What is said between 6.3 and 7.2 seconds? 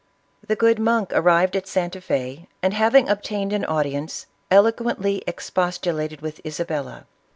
Isabella.